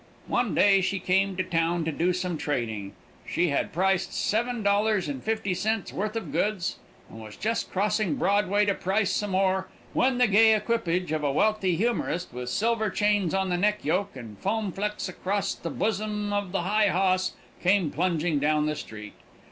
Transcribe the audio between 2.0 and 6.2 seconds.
some trading. She had priced seven dollars and fifty cents' worth